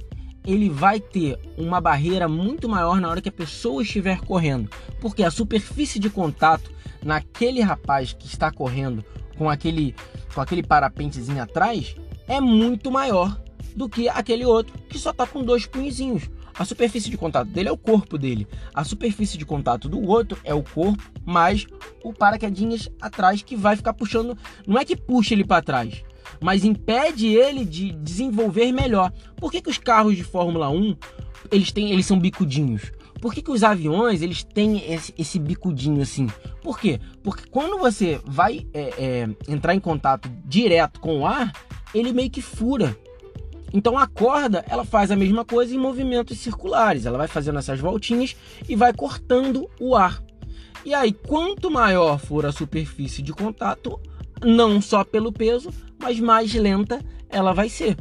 ele 0.46 0.68
vai 0.68 1.00
ter 1.00 1.38
uma 1.56 1.80
barreira 1.80 2.28
muito 2.28 2.68
maior 2.68 3.00
na 3.00 3.08
hora 3.08 3.20
que 3.20 3.28
a 3.28 3.32
pessoa 3.32 3.82
estiver 3.82 4.20
correndo, 4.20 4.70
porque 5.00 5.22
a 5.22 5.30
superfície 5.30 5.98
de 5.98 6.10
contato 6.10 6.70
naquele 7.02 7.60
rapaz 7.60 8.12
que 8.12 8.26
está 8.26 8.50
correndo 8.50 9.04
com 9.36 9.48
aquele 9.48 9.94
com 10.34 10.40
aquele 10.40 10.62
parapentezinho 10.62 11.42
atrás 11.42 11.96
é 12.28 12.40
muito 12.40 12.90
maior 12.90 13.40
do 13.74 13.88
que 13.88 14.08
aquele 14.08 14.44
outro 14.44 14.78
que 14.88 14.98
só 14.98 15.10
está 15.10 15.26
com 15.26 15.42
dois 15.42 15.66
punhozinhos. 15.66 16.30
A 16.58 16.64
superfície 16.64 17.08
de 17.08 17.16
contato 17.16 17.48
dele 17.48 17.70
é 17.70 17.72
o 17.72 17.78
corpo 17.78 18.18
dele. 18.18 18.46
A 18.74 18.84
superfície 18.84 19.38
de 19.38 19.46
contato 19.46 19.88
do 19.88 20.00
outro 20.06 20.38
é 20.44 20.52
o 20.52 20.62
corpo 20.62 21.02
mais 21.24 21.66
o 22.04 22.12
paraquedinhas 22.12 22.88
atrás 23.00 23.40
que 23.40 23.56
vai 23.56 23.76
ficar 23.76 23.94
puxando. 23.94 24.36
Não 24.66 24.78
é 24.78 24.84
que 24.84 24.94
puxa 24.94 25.32
ele 25.32 25.44
para 25.44 25.62
trás, 25.62 26.04
mas 26.40 26.64
impede 26.64 27.28
ele 27.28 27.64
de 27.64 27.92
desenvolver 27.92 28.72
melhor. 28.72 29.12
Por 29.36 29.50
que, 29.50 29.62
que 29.62 29.70
os 29.70 29.78
carros 29.78 30.16
de 30.16 30.24
Fórmula 30.24 30.68
1 30.68 30.96
eles 31.50 31.72
têm, 31.72 31.90
eles 31.92 32.06
são 32.06 32.18
bicudinhos? 32.18 32.92
Por 33.20 33.34
que, 33.34 33.42
que 33.42 33.50
os 33.50 33.62
aviões 33.62 34.22
eles 34.22 34.42
têm 34.42 34.92
esse, 34.92 35.14
esse, 35.18 35.38
bicudinho 35.38 36.00
assim? 36.00 36.26
Por 36.62 36.78
quê? 36.78 36.98
Porque 37.22 37.44
quando 37.50 37.78
você 37.78 38.20
vai 38.24 38.66
é, 38.72 38.94
é, 38.98 39.28
entrar 39.46 39.74
em 39.74 39.80
contato 39.80 40.30
direto 40.44 41.00
com 41.00 41.20
o 41.20 41.26
ar, 41.26 41.52
ele 41.94 42.12
meio 42.12 42.30
que 42.30 42.40
fura. 42.40 42.96
Então 43.72 43.98
a 43.98 44.06
corda 44.06 44.64
ela 44.68 44.84
faz 44.84 45.10
a 45.10 45.16
mesma 45.16 45.44
coisa 45.44 45.74
em 45.74 45.78
movimentos 45.78 46.38
circulares. 46.38 47.04
Ela 47.04 47.18
vai 47.18 47.28
fazendo 47.28 47.58
essas 47.58 47.78
voltinhas 47.78 48.34
e 48.68 48.74
vai 48.74 48.92
cortando 48.92 49.68
o 49.78 49.94
ar. 49.94 50.22
E 50.84 50.94
aí, 50.94 51.12
quanto 51.12 51.70
maior 51.70 52.18
for 52.18 52.46
a 52.46 52.52
superfície 52.52 53.20
de 53.20 53.34
contato, 53.34 54.00
não 54.42 54.80
só 54.80 55.04
pelo 55.04 55.30
peso, 55.30 55.70
mas 56.00 56.18
mais 56.18 56.52
lenta 56.54 57.04
ela 57.28 57.52
vai 57.52 57.68
ser. 57.68 57.96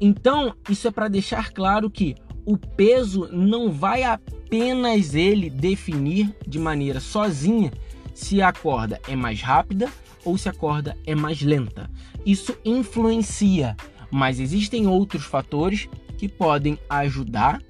Então, 0.00 0.54
isso 0.68 0.88
é 0.88 0.90
para 0.90 1.08
deixar 1.08 1.52
claro 1.52 1.90
que 1.90 2.14
o 2.46 2.56
peso 2.56 3.28
não 3.30 3.70
vai 3.70 4.02
apenas 4.02 5.14
ele 5.14 5.50
definir 5.50 6.34
de 6.46 6.58
maneira 6.58 7.00
sozinha 7.00 7.70
se 8.14 8.40
a 8.40 8.52
corda 8.52 9.00
é 9.06 9.14
mais 9.14 9.42
rápida 9.42 9.88
ou 10.24 10.38
se 10.38 10.48
a 10.48 10.52
corda 10.52 10.96
é 11.06 11.14
mais 11.14 11.42
lenta. 11.42 11.90
Isso 12.24 12.56
influencia, 12.64 13.76
mas 14.10 14.40
existem 14.40 14.86
outros 14.86 15.24
fatores 15.24 15.88
que 16.16 16.28
podem 16.28 16.78
ajudar 16.88 17.62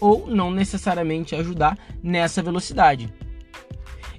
ou 0.00 0.26
não 0.28 0.50
necessariamente 0.50 1.34
ajudar 1.34 1.78
nessa 2.02 2.42
velocidade. 2.42 3.12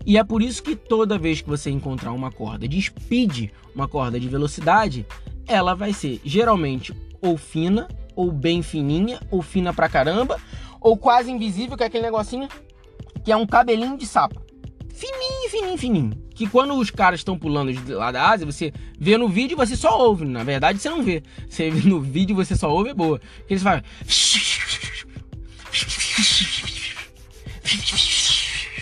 E 0.07 0.17
é 0.17 0.23
por 0.23 0.41
isso 0.41 0.63
que 0.63 0.73
toda 0.73 1.19
vez 1.19 1.41
que 1.41 1.49
você 1.49 1.69
encontrar 1.69 2.13
uma 2.13 2.31
corda 2.31 2.65
de 2.65 2.81
speed, 2.81 3.49
uma 3.75 3.89
corda 3.89 4.17
de 4.17 4.29
velocidade, 4.29 5.05
ela 5.45 5.75
vai 5.75 5.91
ser 5.91 6.21
geralmente 6.23 6.93
ou 7.21 7.35
fina, 7.35 7.89
ou 8.15 8.31
bem 8.31 8.61
fininha, 8.61 9.19
ou 9.29 9.41
fina 9.41 9.73
pra 9.73 9.89
caramba, 9.89 10.39
ou 10.79 10.95
quase 10.95 11.29
invisível, 11.29 11.75
que 11.75 11.83
é 11.83 11.87
aquele 11.87 12.05
negocinho 12.05 12.47
que 13.21 13.33
é 13.33 13.35
um 13.35 13.45
cabelinho 13.45 13.97
de 13.97 14.05
sapo. 14.05 14.41
Fininho, 14.93 15.49
fininho, 15.51 15.77
fininho. 15.77 16.23
Que 16.33 16.47
quando 16.47 16.73
os 16.75 16.89
caras 16.89 17.19
estão 17.19 17.37
pulando 17.37 17.73
de 17.73 17.93
lá 17.93 18.09
da 18.09 18.29
Ásia, 18.29 18.45
você 18.45 18.71
vê 18.97 19.17
no 19.17 19.27
vídeo 19.27 19.57
você 19.57 19.75
só 19.75 19.99
ouve. 19.99 20.23
Na 20.23 20.45
verdade, 20.45 20.79
você 20.79 20.89
não 20.89 21.03
vê. 21.03 21.21
Você 21.49 21.69
vê 21.69 21.85
no 21.85 21.99
vídeo 21.99 22.33
você 22.33 22.55
só 22.55 22.71
ouve, 22.71 22.91
é 22.91 22.93
boa. 22.93 23.19
Eles 23.49 23.61
fazem. 23.61 23.83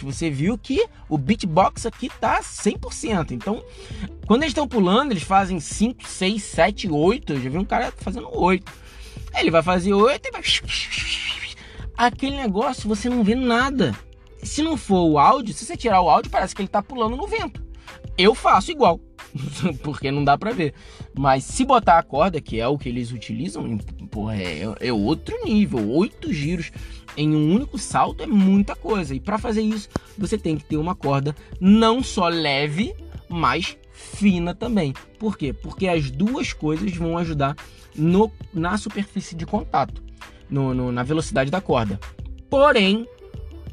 Você 0.05 0.29
viu 0.29 0.57
que 0.57 0.88
o 1.09 1.17
beatbox 1.17 1.85
aqui 1.85 2.09
tá 2.19 2.41
100%. 2.41 3.31
Então, 3.31 3.63
quando 4.27 4.43
eles 4.43 4.51
estão 4.51 4.67
pulando, 4.67 5.12
eles 5.12 5.24
fazem 5.24 5.59
5, 5.59 6.07
6, 6.07 6.43
7, 6.43 6.89
8. 6.89 7.33
Eu 7.33 7.41
já 7.41 7.50
vi 7.50 7.57
um 7.57 7.65
cara 7.65 7.93
fazendo 7.97 8.29
8. 8.31 8.71
Ele 9.35 9.51
vai 9.51 9.62
fazer 9.63 9.93
8 9.93 10.27
e 10.27 10.31
vai. 10.31 10.41
Aquele 11.97 12.35
negócio 12.38 12.88
você 12.88 13.09
não 13.09 13.24
vê 13.24 13.35
nada. 13.35 13.93
Se 14.43 14.62
não 14.62 14.77
for 14.77 15.09
o 15.09 15.17
áudio, 15.17 15.53
se 15.53 15.65
você 15.65 15.75
tirar 15.75 16.01
o 16.01 16.09
áudio, 16.09 16.31
parece 16.31 16.55
que 16.55 16.62
ele 16.62 16.69
tá 16.69 16.81
pulando 16.81 17.17
no 17.17 17.27
vento. 17.27 17.63
Eu 18.17 18.35
faço 18.35 18.71
igual, 18.71 19.00
porque 19.83 20.11
não 20.11 20.23
dá 20.23 20.37
para 20.37 20.51
ver. 20.51 20.73
Mas 21.17 21.43
se 21.43 21.65
botar 21.65 21.99
a 21.99 22.03
corda, 22.03 22.41
que 22.41 22.59
é 22.59 22.67
o 22.67 22.77
que 22.77 22.89
eles 22.89 23.11
utilizam, 23.11 23.77
porra, 24.09 24.37
é, 24.37 24.63
é 24.79 24.93
outro 24.93 25.35
nível. 25.43 25.89
Oito 25.91 26.31
giros 26.33 26.71
em 27.17 27.35
um 27.35 27.53
único 27.53 27.77
salto 27.77 28.23
é 28.23 28.27
muita 28.27 28.75
coisa. 28.75 29.13
E 29.13 29.19
para 29.19 29.37
fazer 29.37 29.61
isso, 29.61 29.89
você 30.17 30.37
tem 30.37 30.57
que 30.57 30.65
ter 30.65 30.77
uma 30.77 30.95
corda 30.95 31.35
não 31.59 32.03
só 32.03 32.27
leve, 32.27 32.95
mas 33.29 33.77
fina 33.91 34.53
também. 34.53 34.93
Por 35.19 35.37
quê? 35.37 35.53
Porque 35.53 35.87
as 35.87 36.09
duas 36.09 36.53
coisas 36.53 36.95
vão 36.95 37.17
ajudar 37.17 37.55
no, 37.95 38.31
na 38.53 38.77
superfície 38.77 39.35
de 39.35 39.45
contato, 39.45 40.03
no, 40.49 40.73
no, 40.73 40.91
na 40.91 41.03
velocidade 41.03 41.49
da 41.49 41.61
corda. 41.61 41.99
Porém, 42.49 43.07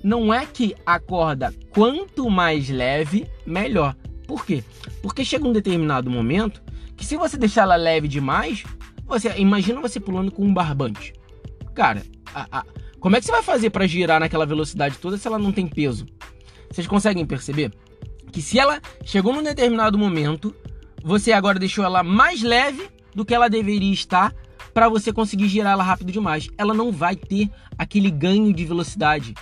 não 0.02 0.32
é 0.32 0.46
que 0.46 0.74
a 0.84 0.98
corda 0.98 1.54
quanto 1.70 2.28
mais 2.30 2.68
leve, 2.68 3.26
melhor. 3.46 3.96
Por 4.32 4.46
quê? 4.46 4.64
Porque 5.02 5.26
chega 5.26 5.46
um 5.46 5.52
determinado 5.52 6.10
momento 6.10 6.62
que 6.96 7.04
se 7.04 7.18
você 7.18 7.36
deixar 7.36 7.64
ela 7.64 7.76
leve 7.76 8.08
demais, 8.08 8.64
você 9.04 9.28
imagina 9.36 9.78
você 9.78 10.00
pulando 10.00 10.32
com 10.32 10.42
um 10.42 10.54
barbante. 10.54 11.12
Cara, 11.74 12.02
a, 12.34 12.60
a, 12.60 12.64
como 12.98 13.14
é 13.14 13.20
que 13.20 13.26
você 13.26 13.32
vai 13.32 13.42
fazer 13.42 13.68
para 13.68 13.86
girar 13.86 14.20
naquela 14.20 14.46
velocidade 14.46 14.96
toda 14.96 15.18
se 15.18 15.28
ela 15.28 15.38
não 15.38 15.52
tem 15.52 15.66
peso? 15.66 16.06
Vocês 16.70 16.86
conseguem 16.86 17.26
perceber 17.26 17.74
que 18.32 18.40
se 18.40 18.58
ela 18.58 18.80
chegou 19.04 19.34
num 19.34 19.42
determinado 19.42 19.98
momento, 19.98 20.56
você 21.04 21.30
agora 21.32 21.58
deixou 21.58 21.84
ela 21.84 22.02
mais 22.02 22.40
leve 22.40 22.88
do 23.14 23.26
que 23.26 23.34
ela 23.34 23.50
deveria 23.50 23.92
estar 23.92 24.34
para 24.72 24.88
você 24.88 25.12
conseguir 25.12 25.48
girar 25.48 25.74
ela 25.74 25.82
rápido 25.82 26.10
demais. 26.10 26.48
Ela 26.56 26.72
não 26.72 26.90
vai 26.90 27.16
ter 27.16 27.50
aquele 27.76 28.10
ganho 28.10 28.50
de 28.50 28.64
velocidade. 28.64 29.34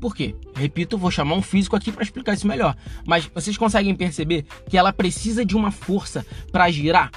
Por 0.00 0.16
quê? 0.16 0.34
Repito, 0.54 0.96
vou 0.96 1.10
chamar 1.10 1.34
um 1.34 1.42
físico 1.42 1.76
aqui 1.76 1.92
para 1.92 2.02
explicar 2.02 2.32
isso 2.32 2.46
melhor. 2.46 2.74
Mas 3.06 3.26
vocês 3.26 3.58
conseguem 3.58 3.94
perceber 3.94 4.46
que 4.68 4.78
ela 4.78 4.92
precisa 4.92 5.44
de 5.44 5.54
uma 5.54 5.70
força 5.70 6.24
para 6.50 6.70
girar 6.70 7.10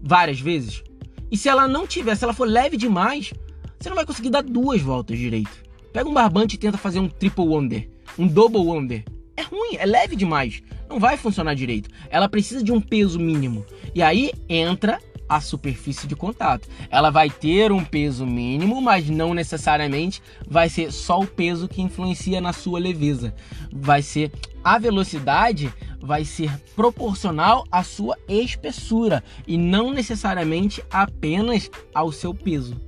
várias 0.00 0.38
vezes? 0.38 0.84
E 1.30 1.36
se 1.36 1.48
ela 1.48 1.66
não 1.66 1.86
tiver, 1.86 2.14
se 2.14 2.22
ela 2.22 2.32
for 2.32 2.46
leve 2.46 2.76
demais, 2.76 3.32
você 3.78 3.88
não 3.88 3.96
vai 3.96 4.06
conseguir 4.06 4.30
dar 4.30 4.42
duas 4.42 4.80
voltas 4.80 5.18
direito. 5.18 5.64
Pega 5.92 6.08
um 6.08 6.14
barbante 6.14 6.54
e 6.54 6.58
tenta 6.58 6.78
fazer 6.78 7.00
um 7.00 7.08
triple 7.08 7.44
wonder, 7.44 7.88
um 8.16 8.26
double 8.26 8.60
wonder. 8.60 9.04
É 9.36 9.42
ruim, 9.42 9.76
é 9.76 9.84
leve 9.84 10.14
demais. 10.14 10.62
Não 10.88 11.00
vai 11.00 11.16
funcionar 11.16 11.54
direito. 11.54 11.90
Ela 12.08 12.28
precisa 12.28 12.62
de 12.62 12.70
um 12.70 12.80
peso 12.80 13.18
mínimo. 13.18 13.66
E 13.92 14.00
aí 14.00 14.30
entra 14.48 15.00
a 15.28 15.40
superfície 15.40 16.06
de 16.06 16.16
contato. 16.16 16.68
Ela 16.90 17.10
vai 17.10 17.30
ter 17.30 17.72
um 17.72 17.84
peso 17.84 18.26
mínimo, 18.26 18.80
mas 18.80 19.08
não 19.08 19.34
necessariamente 19.34 20.22
vai 20.46 20.68
ser 20.68 20.92
só 20.92 21.20
o 21.20 21.26
peso 21.26 21.68
que 21.68 21.82
influencia 21.82 22.40
na 22.40 22.52
sua 22.52 22.78
leveza. 22.78 23.34
Vai 23.72 24.02
ser 24.02 24.32
a 24.62 24.78
velocidade 24.78 25.72
vai 26.00 26.24
ser 26.24 26.50
proporcional 26.76 27.66
à 27.72 27.82
sua 27.82 28.16
espessura 28.28 29.24
e 29.46 29.56
não 29.56 29.90
necessariamente 29.90 30.84
apenas 30.90 31.70
ao 31.94 32.12
seu 32.12 32.34
peso. 32.34 32.80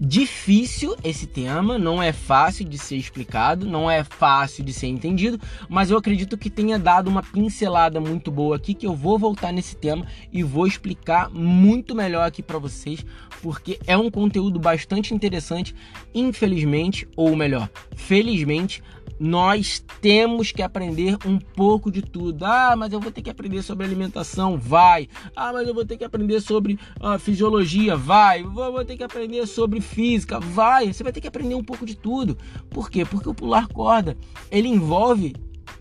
Difícil 0.00 0.96
esse 1.04 1.26
tema, 1.26 1.78
não 1.78 2.02
é 2.02 2.12
fácil 2.12 2.64
de 2.64 2.76
ser 2.76 2.96
explicado, 2.96 3.64
não 3.64 3.88
é 3.88 4.02
fácil 4.02 4.64
de 4.64 4.72
ser 4.72 4.88
entendido, 4.88 5.40
mas 5.68 5.90
eu 5.90 5.96
acredito 5.96 6.36
que 6.36 6.50
tenha 6.50 6.78
dado 6.78 7.08
uma 7.08 7.22
pincelada 7.22 8.00
muito 8.00 8.30
boa 8.30 8.56
aqui 8.56 8.74
que 8.74 8.86
eu 8.86 8.94
vou 8.94 9.18
voltar 9.18 9.52
nesse 9.52 9.76
tema 9.76 10.06
e 10.32 10.42
vou 10.42 10.66
explicar 10.66 11.30
muito 11.30 11.94
melhor 11.94 12.26
aqui 12.26 12.42
para 12.42 12.58
vocês, 12.58 13.06
porque 13.40 13.78
é 13.86 13.96
um 13.96 14.10
conteúdo 14.10 14.58
bastante 14.58 15.14
interessante, 15.14 15.74
infelizmente, 16.12 17.06
ou 17.16 17.36
melhor, 17.36 17.70
felizmente, 17.94 18.82
nós 19.18 19.84
temos 20.00 20.52
que 20.52 20.62
aprender 20.62 21.16
um 21.24 21.38
pouco 21.38 21.90
de 21.90 22.02
tudo. 22.02 22.44
Ah, 22.44 22.74
mas 22.76 22.92
eu 22.92 23.00
vou 23.00 23.12
ter 23.12 23.22
que 23.22 23.30
aprender 23.30 23.62
sobre 23.62 23.86
alimentação, 23.86 24.58
vai. 24.58 25.08
Ah, 25.34 25.52
mas 25.52 25.66
eu 25.68 25.74
vou 25.74 25.84
ter 25.84 25.96
que 25.96 26.04
aprender 26.04 26.40
sobre 26.40 26.78
ah, 27.00 27.18
fisiologia, 27.18 27.96
vai. 27.96 28.42
Eu 28.42 28.52
vou 28.52 28.84
ter 28.84 28.96
que 28.96 29.04
aprender 29.04 29.46
sobre 29.46 29.80
física, 29.80 30.40
vai. 30.40 30.92
Você 30.92 31.02
vai 31.02 31.12
ter 31.12 31.20
que 31.20 31.28
aprender 31.28 31.54
um 31.54 31.64
pouco 31.64 31.86
de 31.86 31.96
tudo. 31.96 32.36
Por 32.70 32.90
quê? 32.90 33.04
Porque 33.04 33.28
o 33.28 33.34
pular 33.34 33.68
corda, 33.68 34.16
ele 34.50 34.68
envolve 34.68 35.34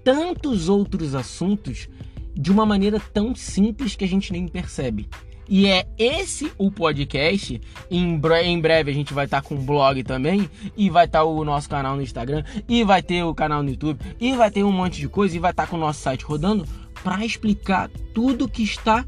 tantos 0.03 0.69
outros 0.69 1.15
assuntos 1.15 1.87
de 2.33 2.51
uma 2.51 2.65
maneira 2.65 2.99
tão 2.99 3.35
simples 3.35 3.95
que 3.95 4.03
a 4.03 4.07
gente 4.07 4.31
nem 4.31 4.47
percebe. 4.47 5.07
E 5.47 5.67
é 5.67 5.85
esse 5.97 6.51
o 6.57 6.71
podcast. 6.71 7.59
Em, 7.89 8.17
bre 8.17 8.43
em 8.43 8.59
breve 8.59 8.91
a 8.91 8.93
gente 8.93 9.13
vai 9.13 9.25
estar 9.25 9.41
tá 9.41 9.47
com 9.47 9.55
um 9.55 9.65
blog 9.65 10.03
também. 10.03 10.49
E 10.75 10.89
vai 10.89 11.05
estar 11.05 11.19
tá 11.19 11.25
o 11.25 11.43
nosso 11.43 11.69
canal 11.69 11.95
no 11.95 12.01
Instagram. 12.01 12.43
E 12.67 12.83
vai 12.83 13.01
ter 13.01 13.23
o 13.23 13.35
canal 13.35 13.61
no 13.61 13.69
YouTube. 13.69 13.99
E 14.19 14.33
vai 14.33 14.49
ter 14.49 14.63
um 14.63 14.71
monte 14.71 14.99
de 14.99 15.07
coisa. 15.07 15.35
E 15.35 15.39
vai 15.39 15.51
estar 15.51 15.63
tá 15.63 15.69
com 15.69 15.77
o 15.77 15.79
nosso 15.79 16.01
site 16.01 16.23
rodando 16.23 16.65
para 17.03 17.25
explicar 17.25 17.89
tudo 18.13 18.47
que 18.47 18.63
está 18.63 19.05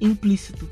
implícito. 0.00 0.68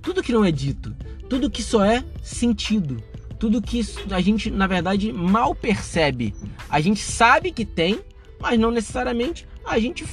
Tudo 0.00 0.22
que 0.22 0.32
não 0.32 0.44
é 0.44 0.50
dito. 0.50 0.94
Tudo 1.28 1.50
que 1.50 1.62
só 1.62 1.84
é 1.84 2.04
sentido. 2.22 3.02
Tudo 3.38 3.60
que 3.60 3.82
a 4.10 4.20
gente, 4.20 4.50
na 4.50 4.66
verdade, 4.66 5.12
mal 5.12 5.54
percebe. 5.54 6.34
A 6.70 6.80
gente 6.80 7.00
sabe 7.00 7.52
que 7.52 7.64
tem, 7.64 8.00
mas 8.40 8.58
não 8.58 8.70
necessariamente 8.70 9.46
a 9.64 9.78
gente 9.78 10.06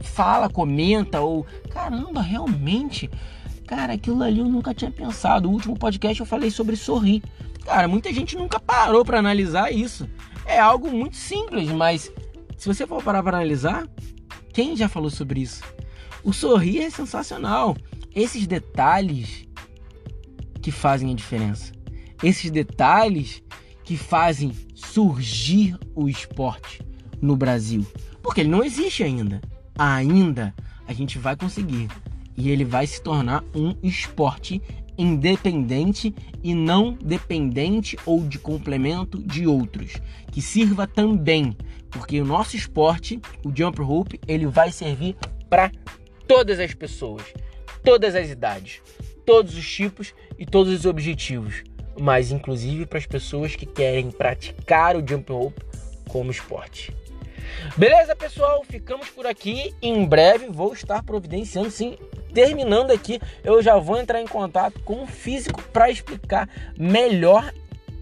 fala, 0.00 0.48
comenta 0.48 1.20
ou 1.20 1.46
caramba, 1.70 2.20
realmente 2.20 3.10
Cara, 3.66 3.94
aquilo 3.94 4.22
ali 4.22 4.38
eu 4.38 4.46
nunca 4.46 4.72
tinha 4.72 4.90
pensado. 4.90 5.48
O 5.48 5.52
último 5.52 5.76
podcast 5.76 6.20
eu 6.20 6.26
falei 6.26 6.50
sobre 6.50 6.76
sorrir. 6.76 7.22
Cara, 7.64 7.88
muita 7.88 8.12
gente 8.12 8.36
nunca 8.36 8.60
parou 8.60 9.04
para 9.04 9.18
analisar 9.18 9.72
isso. 9.72 10.08
É 10.44 10.58
algo 10.58 10.90
muito 10.90 11.16
simples, 11.16 11.68
mas 11.70 12.12
se 12.56 12.68
você 12.68 12.86
for 12.86 13.02
parar 13.02 13.22
para 13.22 13.38
analisar, 13.38 13.88
quem 14.52 14.76
já 14.76 14.88
falou 14.88 15.10
sobre 15.10 15.40
isso? 15.40 15.62
O 16.22 16.32
sorrir 16.32 16.82
é 16.82 16.90
sensacional. 16.90 17.76
Esses 18.14 18.46
detalhes 18.46 19.46
que 20.62 20.70
fazem 20.70 21.10
a 21.10 21.14
diferença. 21.14 21.72
Esses 22.22 22.50
detalhes 22.50 23.42
que 23.84 23.96
fazem 23.96 24.52
surgir 24.74 25.76
o 25.94 26.08
esporte 26.08 26.82
no 27.20 27.36
Brasil. 27.36 27.84
Porque 28.22 28.40
ele 28.42 28.50
não 28.50 28.64
existe 28.64 29.02
ainda. 29.02 29.40
Ainda 29.76 30.54
a 30.86 30.92
gente 30.92 31.18
vai 31.18 31.36
conseguir 31.36 31.88
e 32.36 32.50
ele 32.50 32.64
vai 32.64 32.86
se 32.86 33.00
tornar 33.00 33.42
um 33.54 33.74
esporte 33.82 34.60
independente 34.98 36.14
e 36.42 36.54
não 36.54 36.92
dependente 36.92 37.98
ou 38.06 38.26
de 38.26 38.38
complemento 38.38 39.22
de 39.22 39.46
outros, 39.46 39.94
que 40.32 40.40
sirva 40.40 40.86
também, 40.86 41.56
porque 41.90 42.20
o 42.20 42.24
nosso 42.24 42.56
esporte, 42.56 43.20
o 43.44 43.54
jump 43.54 43.80
rope, 43.82 44.20
ele 44.26 44.46
vai 44.46 44.70
servir 44.72 45.16
para 45.48 45.70
todas 46.26 46.58
as 46.58 46.74
pessoas, 46.74 47.22
todas 47.82 48.14
as 48.14 48.30
idades, 48.30 48.80
todos 49.24 49.56
os 49.56 49.70
tipos 49.70 50.14
e 50.38 50.46
todos 50.46 50.72
os 50.72 50.86
objetivos, 50.86 51.62
mas 51.98 52.30
inclusive 52.30 52.86
para 52.86 52.98
as 52.98 53.06
pessoas 53.06 53.54
que 53.54 53.66
querem 53.66 54.10
praticar 54.10 54.96
o 54.96 55.06
jump 55.06 55.32
rope 55.32 55.62
como 56.08 56.30
esporte. 56.30 56.92
Beleza, 57.76 58.14
pessoal? 58.16 58.64
Ficamos 58.68 59.08
por 59.08 59.26
aqui. 59.26 59.74
Em 59.82 60.04
breve 60.04 60.48
vou 60.48 60.72
estar 60.72 61.02
providenciando, 61.02 61.70
sim. 61.70 61.96
Terminando 62.32 62.90
aqui, 62.90 63.20
eu 63.42 63.62
já 63.62 63.76
vou 63.78 63.96
entrar 63.98 64.20
em 64.20 64.26
contato 64.26 64.80
com 64.82 65.02
o 65.02 65.06
físico 65.06 65.62
para 65.72 65.90
explicar 65.90 66.48
melhor 66.78 67.52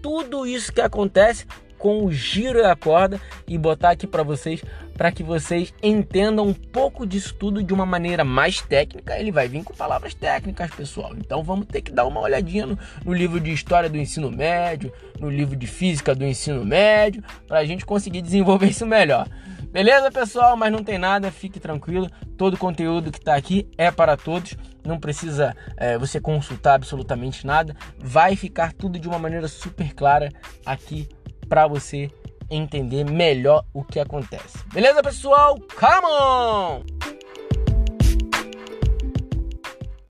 tudo 0.03 0.47
isso 0.47 0.73
que 0.73 0.81
acontece 0.81 1.47
com 1.85 2.03
o 2.03 2.11
giro 2.11 2.63
da 2.63 2.75
corda 2.75 3.21
e 3.47 3.59
botar 3.59 3.91
aqui 3.91 4.07
para 4.07 4.23
vocês 4.23 4.65
para 4.97 5.13
que 5.13 5.23
vocês 5.23 5.75
entendam 5.83 6.47
um 6.47 6.55
pouco 6.55 7.07
disso 7.07 7.35
tudo 7.35 7.63
de 7.63 7.75
uma 7.75 7.85
maneira 7.85 8.25
mais 8.25 8.63
técnica. 8.63 9.19
Ele 9.21 9.31
vai 9.31 9.49
vir 9.49 9.63
com 9.63 9.75
palavras 9.75 10.15
técnicas, 10.15 10.71
pessoal. 10.71 11.13
Então 11.15 11.43
vamos 11.43 11.67
ter 11.67 11.83
que 11.83 11.93
dar 11.93 12.07
uma 12.07 12.23
olhadinha 12.23 12.65
no, 12.65 12.79
no 13.05 13.13
livro 13.13 13.39
de 13.39 13.53
história 13.53 13.91
do 13.91 13.99
ensino 13.99 14.31
médio, 14.31 14.91
no 15.21 15.29
livro 15.29 15.55
de 15.55 15.67
física 15.67 16.15
do 16.15 16.25
ensino 16.25 16.65
médio, 16.65 17.23
para 17.47 17.59
a 17.59 17.67
gente 17.67 17.85
conseguir 17.85 18.23
desenvolver 18.23 18.69
isso 18.69 18.87
melhor. 18.87 19.29
Beleza, 19.71 20.11
pessoal? 20.11 20.57
Mas 20.57 20.73
não 20.73 20.83
tem 20.83 20.97
nada, 20.97 21.31
fique 21.31 21.61
tranquilo. 21.61 22.09
Todo 22.39 22.55
o 22.55 22.59
conteúdo 22.59 23.13
que 23.13 23.19
está 23.19 23.35
aqui 23.35 23.69
é 23.77 23.91
para 23.91 24.17
todos. 24.17 24.57
Não 24.83 24.99
precisa 24.99 25.55
é, 25.77 25.99
você 25.99 26.19
consultar 26.19 26.77
absolutamente 26.77 27.47
nada. 27.47 27.77
Vai 27.99 28.37
ficar 28.37 28.73
tudo 28.73 28.99
de 28.99 29.07
uma 29.07 29.19
maneira 29.19 29.49
super 29.49 29.93
clara 29.93 30.31
aqui 30.65 31.07
para 31.45 31.67
você 31.67 32.11
entender 32.51 33.05
melhor 33.05 33.65
o 33.73 33.83
que 33.85 33.99
acontece. 33.99 34.59
Beleza, 34.73 35.03
pessoal? 35.03 35.59
Come 35.79 36.07
on! 36.07 36.83